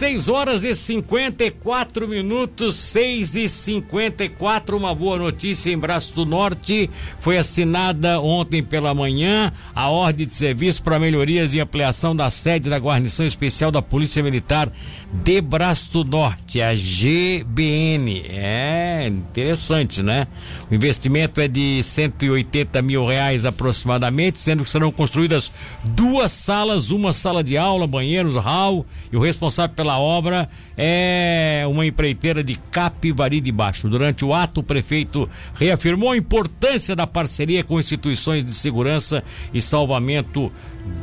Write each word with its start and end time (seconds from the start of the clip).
6 0.00 0.28
horas 0.30 0.64
e 0.64 0.74
54 0.74 2.08
minutos, 2.08 2.74
6 2.76 3.36
e 3.36 3.46
54. 3.50 4.74
Uma 4.74 4.94
boa 4.94 5.18
notícia 5.18 5.70
em 5.70 5.76
Braço 5.76 6.14
do 6.14 6.24
Norte. 6.24 6.88
Foi 7.18 7.36
assinada 7.36 8.18
ontem 8.18 8.62
pela 8.62 8.94
manhã 8.94 9.52
a 9.74 9.90
ordem 9.90 10.26
de 10.26 10.34
serviço 10.34 10.82
para 10.82 10.98
melhorias 10.98 11.52
e 11.52 11.60
ampliação 11.60 12.16
da 12.16 12.30
sede 12.30 12.70
da 12.70 12.78
Guarnição 12.78 13.26
Especial 13.26 13.70
da 13.70 13.82
Polícia 13.82 14.22
Militar 14.22 14.72
de 15.12 15.38
Braço 15.42 15.92
do 15.92 16.10
Norte, 16.10 16.62
a 16.62 16.74
GBN. 16.74 18.24
É 18.26 19.06
interessante, 19.06 20.02
né? 20.02 20.26
O 20.70 20.74
investimento 20.74 21.42
é 21.42 21.46
de 21.46 21.82
180 21.82 22.80
mil 22.80 23.06
reais 23.06 23.44
aproximadamente, 23.44 24.38
sendo 24.38 24.64
que 24.64 24.70
serão 24.70 24.90
construídas 24.90 25.52
duas 25.84 26.32
salas, 26.32 26.90
uma 26.90 27.12
sala 27.12 27.44
de 27.44 27.58
aula, 27.58 27.86
banheiros, 27.86 28.36
hall 28.36 28.86
e 29.12 29.16
o 29.18 29.20
responsável 29.20 29.76
pela 29.76 29.89
obra 29.98 30.48
é 30.76 31.64
uma 31.68 31.86
empreiteira 31.86 32.42
de 32.42 32.54
Capivari 32.54 33.40
de 33.40 33.52
Baixo. 33.52 33.88
Durante 33.88 34.24
o 34.24 34.34
ato, 34.34 34.60
o 34.60 34.62
prefeito 34.62 35.28
reafirmou 35.54 36.10
a 36.10 36.16
importância 36.16 36.96
da 36.96 37.06
parceria 37.06 37.64
com 37.64 37.78
instituições 37.78 38.44
de 38.44 38.52
segurança 38.52 39.22
e 39.52 39.60
salvamento 39.60 40.52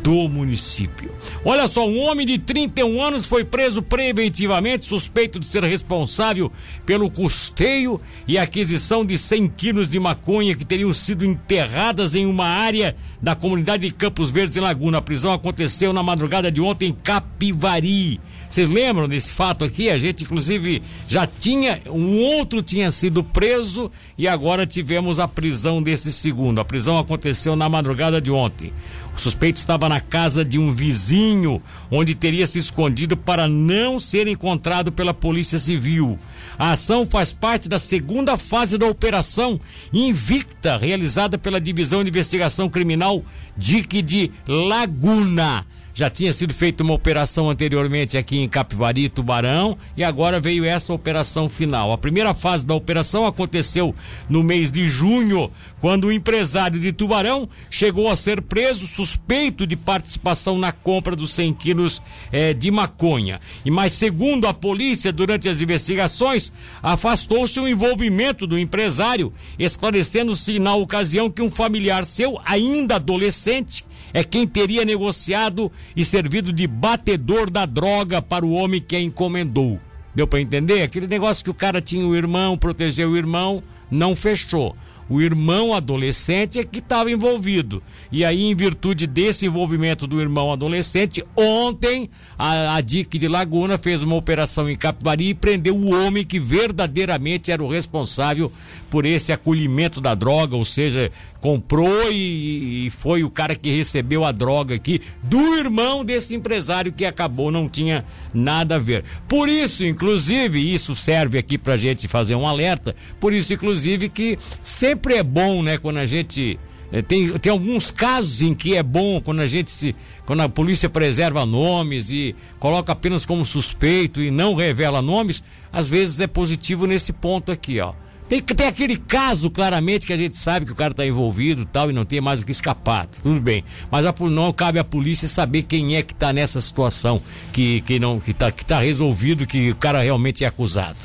do 0.04 0.28
município. 0.28 1.12
Olha 1.44 1.68
só, 1.68 1.88
um 1.88 2.02
homem 2.02 2.26
de 2.26 2.38
31 2.38 3.02
anos 3.02 3.26
foi 3.26 3.44
preso 3.44 3.82
preventivamente, 3.82 4.86
suspeito 4.86 5.40
de 5.40 5.46
ser 5.46 5.64
responsável 5.64 6.52
pelo 6.86 7.10
custeio 7.10 8.00
e 8.28 8.38
aquisição 8.38 9.06
de 9.06 9.18
100 9.18 9.48
quilos 9.50 9.90
de 9.90 10.00
maconha 10.00 10.56
que 10.56 10.66
teriam 10.66 10.94
sido 10.94 11.26
enterradas 11.26 12.16
em 12.16 12.26
uma 12.26 12.48
área 12.48 12.96
da 13.22 13.36
comunidade 13.36 13.88
de 13.88 13.94
Campos 13.94 14.30
Verdes, 14.30 14.58
em 14.58 14.62
Laguna. 14.62 15.00
A 15.00 15.02
prisão 15.02 15.34
aconteceu 15.34 15.94
na 15.94 16.04
madrugada 16.04 16.52
de 16.52 16.62
ontem 16.62 16.90
em 16.90 16.94
Capivari. 16.94 18.20
Vocês 18.50 18.70
lembram 18.70 19.08
desse 19.08 19.32
fato 19.32 19.66
aqui? 19.66 19.90
A 19.90 19.98
gente, 19.98 20.24
inclusive, 20.24 20.82
já 21.08 21.28
tinha. 21.28 21.82
Um 21.88 22.22
outro 22.22 22.62
tinha 22.62 22.92
sido 22.92 23.24
preso 23.24 23.92
e 24.18 24.28
agora 24.28 24.66
tivemos 24.66 25.20
a 25.20 25.28
prisão 25.28 25.84
desse 25.84 26.12
segundo. 26.12 26.62
A 26.62 26.66
prisão 26.66 26.98
aconteceu 26.98 27.56
na 27.56 27.68
madrugada 27.68 28.22
de 28.22 28.32
ontem. 28.32 28.72
O 29.16 29.20
suspeito 29.20 29.58
estava 29.58 29.90
na 29.90 30.00
casa 30.00 30.46
de 30.46 30.60
um 30.60 30.72
vizinho, 30.72 31.62
onde 31.90 32.14
teria 32.14 32.46
se 32.46 32.60
escondido 32.60 33.18
para 33.18 33.48
não 33.48 34.00
ser 34.00 34.28
encontrado 34.28 34.92
pela 34.92 35.14
Polícia 35.14 35.58
Civil. 35.58 36.20
A 36.58 36.74
ação 36.74 37.06
faz 37.06 37.32
parte 37.32 37.68
da 37.68 37.80
segunda 37.80 38.38
fase 38.38 38.78
da 38.78 38.86
operação 38.86 39.60
invicta, 39.92 40.78
realizada 40.78 41.38
pela 41.38 41.60
Divisão 41.60 42.04
de 42.04 42.10
Investigação 42.10 42.70
Criminal 42.70 43.24
DIC 43.58 44.02
de 44.04 44.32
Laguna. 44.48 45.66
Já 45.98 46.12
tinha 46.12 46.32
sido 46.32 46.54
feita 46.54 46.84
uma 46.84 46.94
operação 46.94 47.50
anteriormente 47.50 48.20
aqui 48.20 48.38
em 48.38 48.48
Capivari, 48.48 49.10
Tubarão, 49.10 49.76
e 49.98 50.04
agora 50.04 50.40
veio 50.40 50.64
essa 50.64 50.94
operação 50.94 51.50
final. 51.50 51.92
A 51.92 51.98
primeira 51.98 52.36
fase 52.36 52.64
da 52.64 52.76
operação 52.76 53.26
aconteceu 53.26 53.96
no 54.30 54.44
mês 54.44 54.70
de 54.70 54.88
junho, 54.88 55.52
quando 55.82 56.04
o 56.04 56.12
empresário 56.12 56.80
de 56.80 56.94
Tubarão 56.94 57.50
chegou 57.68 58.10
a 58.10 58.16
ser 58.16 58.44
preso 58.44 58.86
suspeito 58.86 59.66
de 59.66 59.76
participação 59.76 60.56
na 60.56 60.72
compra 60.72 61.16
dos 61.16 61.34
100 61.34 61.54
quilos 61.56 62.00
eh, 62.32 62.54
de 62.54 62.70
maconha. 62.70 63.42
E 63.66 63.72
mais 63.72 63.92
segundo 63.94 64.46
a 64.46 64.54
polícia, 64.54 65.12
durante 65.12 65.50
as 65.50 65.62
investigações, 65.62 66.54
afastou-se 66.80 67.60
o 67.60 67.68
envolvimento 67.68 68.46
do 68.46 68.60
empresário, 68.60 69.34
esclarecendo-se 69.58 70.60
na 70.60 70.76
ocasião 70.76 71.28
que 71.28 71.42
um 71.42 71.50
familiar 71.50 72.06
seu, 72.06 72.40
ainda 72.46 72.98
adolescente, 72.98 73.84
é 74.14 74.24
quem 74.24 74.48
teria 74.48 74.86
negociado 74.86 75.72
e 75.96 76.06
servido 76.06 76.54
de 76.54 76.68
batedor 76.68 77.50
da 77.50 77.66
droga 77.66 78.22
para 78.22 78.46
o 78.46 78.54
homem 78.54 78.82
que 78.82 78.96
a 78.96 79.02
encomendou. 79.02 79.80
Deu 80.14 80.28
para 80.28 80.42
entender? 80.42 80.82
Aquele 80.82 81.08
negócio 81.08 81.44
que 81.44 81.50
o 81.50 81.54
cara 81.54 81.82
tinha 81.82 82.06
o 82.06 82.16
irmão, 82.16 82.58
protegeu 82.58 83.12
o 83.12 83.18
irmão, 83.18 83.62
não 83.90 84.16
fechou. 84.16 84.76
O 85.10 85.22
irmão 85.22 85.74
adolescente 85.74 86.60
é 86.60 86.64
que 86.64 86.80
estava 86.80 87.12
envolvido. 87.12 87.82
E 88.12 88.26
aí, 88.26 88.44
em 88.44 88.56
virtude 88.56 89.08
desse 89.08 89.46
envolvimento 89.46 90.06
do 90.06 90.20
irmão 90.20 90.52
adolescente, 90.52 91.24
ontem 91.36 92.10
a, 92.38 92.76
a 92.76 92.82
DIC 92.82 93.18
de 93.18 93.28
Laguna 93.28 93.78
fez 93.78 94.04
uma 94.04 94.16
operação 94.16 94.70
em 94.70 94.76
Capivari 94.76 95.30
e 95.30 95.34
prendeu 95.34 95.76
o 95.76 95.94
homem 95.94 96.26
que 96.26 96.40
verdadeiramente 96.40 97.52
era 97.52 97.64
o 97.64 97.70
responsável 97.70 98.52
por 98.90 99.06
esse 99.06 99.32
acolhimento 99.32 100.00
da 100.00 100.16
droga, 100.16 100.56
ou 100.56 100.66
seja, 100.66 101.12
comprou 101.40 102.12
e, 102.12 102.88
e, 102.88 102.90
foi 102.90 103.24
o 103.24 103.30
cara 103.30 103.56
que 103.56 103.70
recebeu 103.70 104.26
a 104.26 104.32
droga 104.32 104.76
aqui 104.76 105.02
do 105.24 105.56
irmão 105.56 106.04
desse 106.04 106.36
empresário 106.36 106.92
que 106.92 107.06
acabou, 107.06 107.52
não 107.52 107.70
tinha 107.70 108.04
nada 108.34 108.76
a 108.76 108.80
ver. 108.80 109.04
Por 109.28 109.48
isso, 109.48 109.86
inclusive, 109.86 110.74
isso 110.74 110.96
serve 110.96 111.38
aqui 111.38 111.58
pra 111.58 111.78
gente 111.78 112.08
fazer 112.08 112.36
um 112.36 112.48
alerta, 112.48 112.96
por 113.20 113.34
isso, 113.34 113.54
inclusive, 113.54 114.10
que 114.10 114.38
sempre 114.62 114.97
é 115.14 115.24
bom, 115.24 115.62
né, 115.64 115.78
quando 115.78 115.98
a 115.98 116.06
gente. 116.06 116.60
eh, 116.92 117.02
Tem, 117.02 117.32
tem 117.40 117.52
alguns 117.52 117.92
casos 117.92 118.42
em 118.42 118.54
que 118.54 118.76
é 118.76 118.84
bom 118.84 119.22
quando 119.22 119.40
a 119.42 119.48
gente 119.48 119.72
se. 119.72 119.96
Quando 120.26 120.42
a 120.42 120.50
polícia 120.50 120.90
preserva 120.90 121.46
nomes 121.46 122.12
e 122.12 122.36
coloca 122.60 122.92
apenas 122.92 123.26
como 123.26 123.46
suspeito 123.46 124.22
e 124.22 124.30
não 124.30 124.56
revela 124.56 125.02
nomes, 125.02 125.44
às 125.72 125.88
vezes 125.88 126.20
é 126.20 126.28
positivo 126.28 126.86
nesse 126.86 127.14
ponto 127.14 127.52
aqui, 127.52 127.80
ó. 127.80 127.94
Tem, 128.28 128.42
tem 128.42 128.68
aquele 128.68 128.98
caso, 128.98 129.50
claramente, 129.50 130.06
que 130.06 130.12
a 130.12 130.18
gente 130.18 130.38
sabe 130.38 130.66
que 130.66 130.72
o 130.74 130.76
cara 130.76 130.92
está 130.92 131.06
envolvido 131.06 131.64
tal, 131.66 131.90
e 131.90 131.94
não 131.94 132.04
tem 132.04 132.20
mais 132.20 132.42
o 132.42 132.46
que 132.46 132.52
escapar. 132.52 133.08
Tudo 133.24 133.40
bem. 133.40 133.64
Mas 133.90 134.06
a, 134.06 134.14
não 134.20 134.52
cabe 134.52 134.80
à 134.80 134.84
polícia 134.84 135.30
saber 135.30 135.64
quem 135.64 135.96
é 135.96 136.02
que 136.02 136.12
está 136.12 136.34
nessa 136.34 136.60
situação, 136.60 137.22
que, 137.54 137.80
que 137.82 137.98
não 138.00 138.20
que 138.20 138.32
está 138.32 138.52
que 138.52 138.66
tá 138.66 138.82
resolvido, 138.82 139.48
que 139.48 139.72
o 139.72 139.76
cara 139.78 140.02
realmente 140.02 140.44
é 140.44 140.48
acusado. 140.48 140.98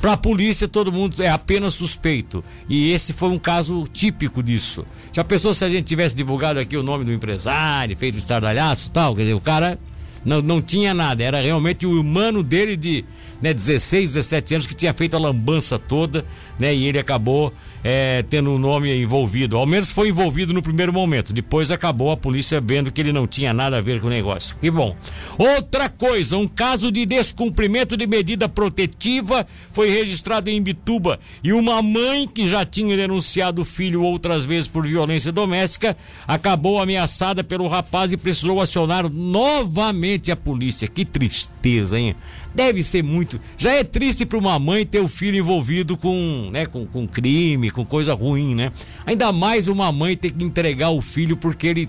Para 0.00 0.12
a 0.12 0.16
polícia, 0.16 0.68
todo 0.68 0.92
mundo 0.92 1.20
é 1.22 1.28
apenas 1.28 1.74
suspeito. 1.74 2.44
E 2.68 2.92
esse 2.92 3.12
foi 3.12 3.30
um 3.30 3.38
caso 3.38 3.84
típico 3.92 4.42
disso. 4.42 4.84
Já 5.12 5.24
pensou 5.24 5.52
se 5.52 5.64
a 5.64 5.68
gente 5.68 5.84
tivesse 5.84 6.14
divulgado 6.14 6.60
aqui 6.60 6.76
o 6.76 6.82
nome 6.82 7.04
do 7.04 7.12
empresário, 7.12 7.96
feito 7.96 8.16
estardalhaço 8.16 8.92
tal? 8.92 9.14
Quer 9.14 9.22
dizer, 9.22 9.34
o 9.34 9.40
cara 9.40 9.78
não, 10.24 10.40
não 10.40 10.62
tinha 10.62 10.94
nada. 10.94 11.24
Era 11.24 11.40
realmente 11.40 11.84
o 11.84 12.00
humano 12.00 12.44
dele 12.44 12.76
de 12.76 13.04
né, 13.42 13.52
16, 13.52 14.14
17 14.14 14.54
anos 14.54 14.66
que 14.66 14.74
tinha 14.74 14.92
feito 14.92 15.16
a 15.16 15.18
lambança 15.18 15.78
toda, 15.78 16.24
né? 16.58 16.74
E 16.74 16.86
ele 16.86 16.98
acabou 16.98 17.52
é, 17.82 18.22
tendo 18.28 18.50
um 18.50 18.58
nome 18.58 18.94
envolvido. 18.94 19.56
Ao 19.56 19.66
menos 19.66 19.90
foi 19.90 20.08
envolvido 20.08 20.52
no 20.52 20.62
primeiro 20.62 20.92
momento. 20.92 21.32
Depois 21.32 21.70
acabou 21.70 22.10
a 22.10 22.16
polícia 22.16 22.60
vendo 22.60 22.90
que 22.90 23.00
ele 23.00 23.12
não 23.12 23.26
tinha 23.26 23.52
nada 23.52 23.78
a 23.78 23.80
ver 23.80 24.00
com 24.00 24.06
o 24.06 24.10
negócio. 24.10 24.56
Que 24.60 24.70
bom. 24.70 24.94
Outra 25.36 25.88
coisa, 25.88 26.36
um 26.36 26.48
caso 26.48 26.90
de 26.90 27.06
descumprimento 27.06 27.96
de 27.96 28.06
medida 28.06 28.48
protetiva 28.48 29.46
foi 29.72 29.90
registrado 29.90 30.50
em 30.50 30.62
Bituba 30.62 31.18
e 31.42 31.52
uma 31.52 31.82
mãe 31.82 32.26
que 32.26 32.48
já 32.48 32.64
tinha 32.64 32.96
denunciado 32.96 33.62
o 33.62 33.64
filho 33.64 34.02
outras 34.02 34.44
vezes 34.44 34.68
por 34.68 34.86
violência 34.86 35.32
doméstica 35.32 35.96
acabou 36.26 36.80
ameaçada 36.80 37.42
pelo 37.44 37.68
rapaz 37.68 38.12
e 38.12 38.16
precisou 38.16 38.60
acionar 38.60 39.08
novamente 39.08 40.30
a 40.30 40.36
polícia. 40.36 40.88
Que 40.88 41.04
tristeza, 41.04 41.98
hein? 41.98 42.14
Deve 42.54 42.82
ser 42.82 43.04
muito. 43.04 43.40
Já 43.56 43.72
é 43.72 43.84
triste 43.84 44.26
para 44.26 44.38
uma 44.38 44.58
mãe 44.58 44.84
ter 44.84 45.00
o 45.00 45.08
filho 45.08 45.38
envolvido 45.38 45.96
com, 45.96 46.50
né, 46.52 46.66
com, 46.66 46.86
com 46.86 47.06
crime, 47.06 47.70
com 47.78 47.84
coisa 47.84 48.12
ruim, 48.14 48.54
né? 48.54 48.72
Ainda 49.06 49.32
mais 49.32 49.68
uma 49.68 49.92
mãe 49.92 50.16
ter 50.16 50.32
que 50.32 50.44
entregar 50.44 50.90
o 50.90 51.00
filho 51.00 51.36
porque 51.36 51.66
ele 51.66 51.88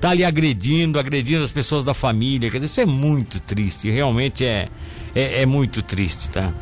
tá 0.00 0.10
ali 0.10 0.22
agredindo, 0.22 0.98
agredindo 0.98 1.42
as 1.42 1.50
pessoas 1.50 1.82
da 1.82 1.94
família. 1.94 2.50
Quer 2.50 2.58
dizer, 2.58 2.66
isso 2.66 2.80
é 2.82 2.86
muito 2.86 3.40
triste, 3.40 3.90
realmente 3.90 4.44
é, 4.44 4.68
é, 5.14 5.42
é 5.42 5.46
muito 5.46 5.80
triste, 5.82 6.28
tá? 6.28 6.52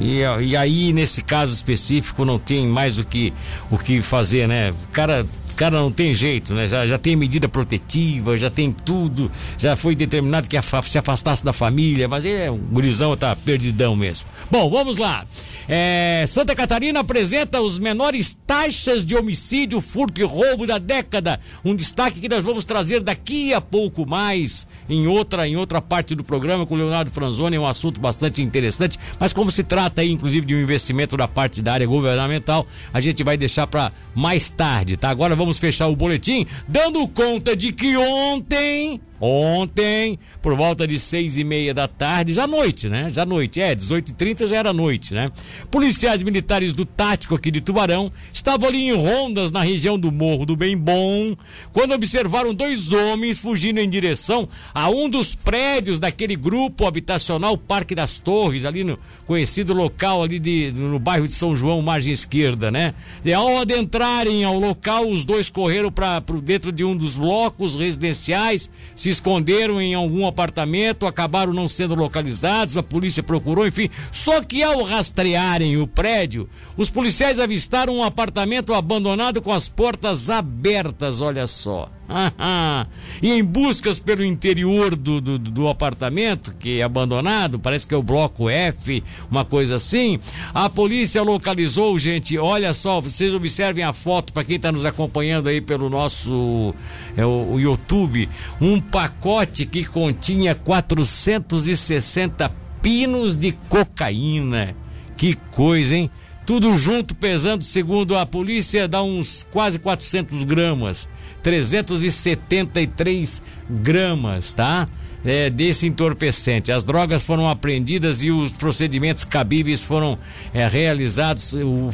E, 0.00 0.20
e, 0.20 0.46
e, 0.46 0.56
aí, 0.56 0.90
nesse 0.92 1.20
caso 1.22 1.52
específico, 1.52 2.24
não 2.24 2.38
tem 2.38 2.66
mais 2.66 2.98
o 2.98 3.04
que, 3.04 3.32
o 3.70 3.76
que 3.76 4.00
fazer, 4.00 4.48
né? 4.48 4.70
O 4.70 4.92
cara. 4.92 5.26
Cara, 5.62 5.78
não 5.78 5.92
tem 5.92 6.12
jeito, 6.12 6.54
né? 6.54 6.66
Já, 6.66 6.84
já 6.88 6.98
tem 6.98 7.14
medida 7.14 7.48
protetiva, 7.48 8.36
já 8.36 8.50
tem 8.50 8.72
tudo, 8.72 9.30
já 9.56 9.76
foi 9.76 9.94
determinado 9.94 10.48
que 10.48 10.56
se 10.82 10.98
afastasse 10.98 11.44
da 11.44 11.52
família, 11.52 12.08
mas 12.08 12.24
é, 12.24 12.50
o 12.50 12.56
gurizão 12.56 13.16
tá 13.16 13.36
perdidão 13.36 13.94
mesmo. 13.94 14.26
Bom, 14.50 14.68
vamos 14.68 14.96
lá. 14.96 15.24
É, 15.68 16.24
Santa 16.26 16.56
Catarina 16.56 17.00
apresenta 17.00 17.60
os 17.60 17.78
menores 17.78 18.36
taxas 18.46 19.06
de 19.06 19.14
homicídio, 19.14 19.80
furto 19.80 20.20
e 20.20 20.24
roubo 20.24 20.66
da 20.66 20.78
década. 20.78 21.38
Um 21.64 21.76
destaque 21.76 22.20
que 22.20 22.28
nós 22.28 22.44
vamos 22.44 22.64
trazer 22.64 23.00
daqui 23.00 23.54
a 23.54 23.60
pouco 23.60 24.04
mais 24.04 24.66
em 24.88 25.06
outra 25.06 25.46
em 25.46 25.56
outra 25.56 25.80
parte 25.80 26.14
do 26.14 26.24
programa 26.24 26.66
com 26.66 26.74
o 26.74 26.76
Leonardo 26.78 27.10
Franzoni, 27.10 27.56
é 27.56 27.60
um 27.60 27.66
assunto 27.66 28.00
bastante 28.00 28.42
interessante, 28.42 28.98
mas 29.18 29.32
como 29.32 29.50
se 29.50 29.62
trata 29.62 30.02
aí 30.02 30.10
inclusive 30.10 30.44
de 30.44 30.54
um 30.54 30.60
investimento 30.60 31.16
da 31.16 31.28
parte 31.28 31.62
da 31.62 31.74
área 31.74 31.86
governamental, 31.86 32.66
a 32.92 33.00
gente 33.00 33.22
vai 33.22 33.36
deixar 33.36 33.66
para 33.66 33.92
mais 34.14 34.50
tarde, 34.50 34.96
tá? 34.96 35.08
Agora 35.08 35.36
vamos 35.36 35.51
fechar 35.58 35.88
o 35.88 35.96
boletim 35.96 36.46
dando 36.66 37.06
conta 37.08 37.56
de 37.56 37.72
que 37.72 37.96
ontem 37.96 39.00
Ontem, 39.24 40.18
por 40.42 40.56
volta 40.56 40.84
de 40.84 40.98
seis 40.98 41.36
e 41.36 41.44
meia 41.44 41.72
da 41.72 41.86
tarde, 41.86 42.32
já 42.32 42.44
noite, 42.44 42.88
né? 42.88 43.08
Já 43.14 43.24
noite, 43.24 43.60
é, 43.60 43.72
18 43.72 44.08
e 44.08 44.14
30 44.14 44.48
já 44.48 44.56
era 44.56 44.72
noite, 44.72 45.14
né? 45.14 45.30
Policiais 45.70 46.24
militares 46.24 46.72
do 46.72 46.84
Tático 46.84 47.36
aqui 47.36 47.48
de 47.48 47.60
Tubarão 47.60 48.10
estavam 48.32 48.68
ali 48.68 48.88
em 48.88 48.96
rondas 48.96 49.52
na 49.52 49.62
região 49.62 49.96
do 49.96 50.10
Morro 50.10 50.44
do 50.44 50.56
Bem 50.56 50.76
Bom, 50.76 51.36
quando 51.72 51.94
observaram 51.94 52.52
dois 52.52 52.90
homens 52.92 53.38
fugindo 53.38 53.78
em 53.78 53.88
direção 53.88 54.48
a 54.74 54.90
um 54.90 55.08
dos 55.08 55.36
prédios 55.36 56.00
daquele 56.00 56.34
grupo 56.34 56.84
habitacional 56.84 57.56
Parque 57.56 57.94
das 57.94 58.18
Torres, 58.18 58.64
ali 58.64 58.82
no 58.82 58.98
conhecido 59.24 59.72
local 59.72 60.24
ali 60.24 60.40
de, 60.40 60.72
no 60.74 60.98
bairro 60.98 61.28
de 61.28 61.34
São 61.34 61.54
João, 61.54 61.80
margem 61.80 62.12
esquerda, 62.12 62.72
né? 62.72 62.92
E 63.24 63.32
ao 63.32 63.58
adentrarem 63.58 64.42
ao 64.42 64.58
local, 64.58 65.08
os 65.08 65.24
dois 65.24 65.48
correram 65.48 65.92
para 65.92 66.20
dentro 66.42 66.72
de 66.72 66.82
um 66.82 66.96
dos 66.96 67.14
blocos 67.14 67.76
residenciais, 67.76 68.68
se 68.96 69.11
esconderam 69.12 69.80
em 69.80 69.94
algum 69.94 70.26
apartamento, 70.26 71.06
acabaram 71.06 71.52
não 71.52 71.68
sendo 71.68 71.94
localizados, 71.94 72.76
a 72.76 72.82
polícia 72.82 73.22
procurou, 73.22 73.66
enfim. 73.66 73.88
Só 74.10 74.42
que 74.42 74.62
ao 74.62 74.82
rastrearem 74.82 75.76
o 75.76 75.86
prédio, 75.86 76.48
os 76.76 76.90
policiais 76.90 77.38
avistaram 77.38 77.96
um 77.96 78.02
apartamento 78.02 78.74
abandonado 78.74 79.40
com 79.40 79.52
as 79.52 79.68
portas 79.68 80.28
abertas, 80.28 81.20
olha 81.20 81.46
só. 81.46 81.88
e 83.22 83.32
em 83.32 83.44
buscas 83.44 83.98
pelo 83.98 84.24
interior 84.24 84.96
do, 84.96 85.20
do, 85.20 85.38
do, 85.38 85.68
apartamento, 85.68 86.54
que 86.56 86.80
é 86.80 86.82
abandonado, 86.82 87.58
parece 87.58 87.86
que 87.86 87.94
é 87.94 87.96
o 87.96 88.02
bloco 88.02 88.48
F, 88.48 89.02
uma 89.30 89.44
coisa 89.44 89.76
assim, 89.76 90.18
a 90.52 90.68
polícia 90.68 91.22
localizou, 91.22 91.98
gente, 91.98 92.36
olha 92.36 92.72
só, 92.74 93.00
vocês 93.00 93.32
observem 93.32 93.84
a 93.84 93.92
foto 93.92 94.32
para 94.32 94.44
quem 94.44 94.56
está 94.56 94.70
nos 94.70 94.84
acompanhando 94.84 95.48
aí 95.48 95.60
pelo 95.60 95.88
nosso 95.88 96.74
é, 97.16 97.24
o, 97.24 97.52
o 97.52 97.60
YouTube, 97.60 98.28
um 98.60 98.80
pacote 98.80 99.66
que 99.66 99.84
continha 99.84 100.54
460 100.54 102.50
pinos 102.82 103.38
de 103.38 103.52
cocaína. 103.68 104.74
Que 105.16 105.34
coisa, 105.34 105.94
hein? 105.96 106.10
Tudo 106.44 106.76
junto, 106.76 107.14
pesando, 107.14 107.62
segundo 107.62 108.16
a 108.16 108.26
polícia, 108.26 108.88
dá 108.88 109.00
uns 109.02 109.46
quase 109.52 109.78
400 109.78 110.42
gramas. 110.44 111.08
373 111.42 113.42
gramas, 113.70 114.52
tá? 114.52 114.88
É, 115.24 115.48
desse 115.48 115.86
entorpecente. 115.86 116.72
As 116.72 116.82
drogas 116.82 117.22
foram 117.22 117.48
apreendidas 117.48 118.24
e 118.24 118.30
os 118.30 118.50
procedimentos 118.50 119.24
cabíveis 119.24 119.82
foram 119.82 120.18
é, 120.52 120.66
realizados. 120.66 121.54
O, 121.54 121.90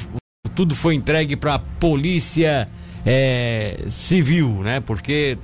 tudo 0.54 0.74
foi 0.74 0.94
entregue 0.94 1.36
para 1.36 1.54
a 1.54 1.58
polícia 1.58 2.66
é, 3.04 3.84
civil, 3.88 4.62
né? 4.62 4.80
Porque 4.80 5.36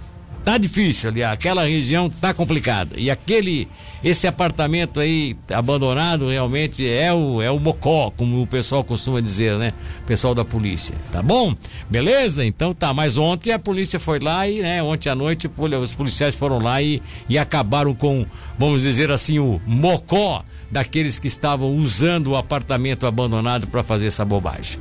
tá 0.44 0.58
difícil 0.58 1.08
ali, 1.08 1.24
aquela 1.24 1.64
região 1.64 2.10
tá 2.10 2.34
complicada. 2.34 2.96
E 2.98 3.10
aquele, 3.10 3.66
esse 4.02 4.26
apartamento 4.26 5.00
aí 5.00 5.34
abandonado 5.50 6.28
realmente 6.28 6.86
é 6.86 7.12
o, 7.12 7.40
é 7.40 7.50
o 7.50 7.58
mocó, 7.58 8.12
como 8.14 8.42
o 8.42 8.46
pessoal 8.46 8.84
costuma 8.84 9.20
dizer, 9.20 9.56
né? 9.56 9.72
O 10.02 10.06
pessoal 10.06 10.34
da 10.34 10.44
polícia, 10.44 10.94
tá 11.10 11.22
bom? 11.22 11.56
Beleza? 11.88 12.44
Então 12.44 12.74
tá, 12.74 12.92
mas 12.92 13.16
ontem 13.16 13.52
a 13.52 13.58
polícia 13.58 13.98
foi 13.98 14.18
lá 14.18 14.46
e, 14.46 14.60
né, 14.60 14.82
ontem 14.82 15.08
à 15.08 15.14
noite 15.14 15.50
os 15.80 15.92
policiais 15.92 16.34
foram 16.34 16.58
lá 16.58 16.82
e, 16.82 17.02
e 17.28 17.38
acabaram 17.38 17.94
com, 17.94 18.26
vamos 18.58 18.82
dizer 18.82 19.10
assim, 19.10 19.38
o 19.38 19.60
mocó 19.66 20.44
daqueles 20.70 21.18
que 21.18 21.28
estavam 21.28 21.74
usando 21.74 22.28
o 22.28 22.36
apartamento 22.36 23.06
abandonado 23.06 23.66
para 23.66 23.82
fazer 23.82 24.08
essa 24.08 24.24
bobagem. 24.24 24.78